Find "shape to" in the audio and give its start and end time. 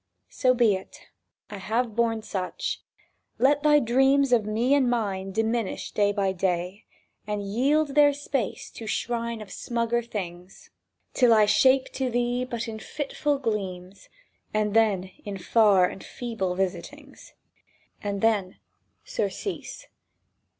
11.45-12.09